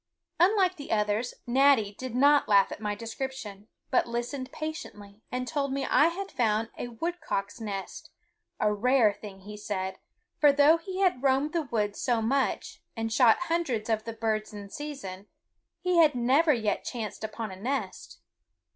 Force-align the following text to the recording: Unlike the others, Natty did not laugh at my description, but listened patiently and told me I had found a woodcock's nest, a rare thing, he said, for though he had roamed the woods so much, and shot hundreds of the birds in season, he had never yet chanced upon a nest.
Unlike 0.39 0.77
the 0.77 0.91
others, 0.91 1.35
Natty 1.45 1.93
did 1.93 2.15
not 2.15 2.49
laugh 2.49 2.71
at 2.71 2.79
my 2.81 2.95
description, 2.95 3.67
but 3.91 4.07
listened 4.07 4.51
patiently 4.51 5.21
and 5.31 5.47
told 5.47 5.71
me 5.71 5.85
I 5.85 6.07
had 6.07 6.31
found 6.31 6.69
a 6.75 6.87
woodcock's 6.87 7.61
nest, 7.61 8.09
a 8.59 8.73
rare 8.73 9.13
thing, 9.13 9.41
he 9.41 9.55
said, 9.55 9.99
for 10.39 10.51
though 10.51 10.77
he 10.77 11.01
had 11.01 11.21
roamed 11.21 11.53
the 11.53 11.61
woods 11.61 12.01
so 12.01 12.19
much, 12.19 12.81
and 12.97 13.13
shot 13.13 13.41
hundreds 13.41 13.91
of 13.91 14.05
the 14.05 14.13
birds 14.13 14.51
in 14.55 14.71
season, 14.71 15.27
he 15.81 15.97
had 15.99 16.15
never 16.15 16.51
yet 16.51 16.83
chanced 16.83 17.23
upon 17.23 17.51
a 17.51 17.55
nest. 17.55 18.17